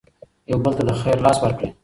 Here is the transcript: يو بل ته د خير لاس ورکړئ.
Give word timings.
يو 0.51 0.57
بل 0.63 0.73
ته 0.77 0.83
د 0.87 0.91
خير 1.01 1.17
لاس 1.25 1.37
ورکړئ. 1.41 1.69